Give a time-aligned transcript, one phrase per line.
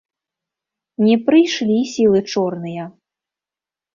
[1.07, 2.83] Не прыйшлі сілы чорныя.